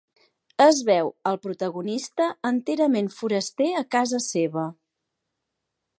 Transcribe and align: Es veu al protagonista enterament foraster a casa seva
Es 0.63 0.79
veu 0.87 1.09
al 1.31 1.37
protagonista 1.43 2.29
enterament 2.51 3.13
foraster 3.19 3.69
a 3.83 3.87
casa 3.97 4.25
seva 4.33 4.65